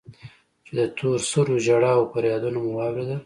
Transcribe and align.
چې 0.65 0.71
د 0.77 0.81
تور 0.97 1.17
سرو 1.29 1.55
ژړا 1.65 1.93
و 1.97 2.09
فريادونه 2.13 2.57
مو 2.63 2.71
واورېدل. 2.77 3.19